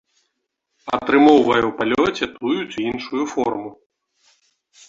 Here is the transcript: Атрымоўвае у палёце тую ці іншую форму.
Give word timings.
Атрымоўвае 0.97 1.59
у 1.67 1.69
палёце 1.81 2.25
тую 2.39 2.57
ці 2.71 2.79
іншую 2.93 3.23
форму. 3.35 3.69